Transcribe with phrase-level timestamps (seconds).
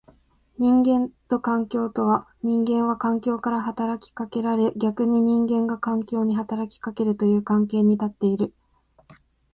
[0.57, 8.51] 人間と環境とは、人間は環境から働きかけられ逆に人間が環境に働きかけるという関係に立っている。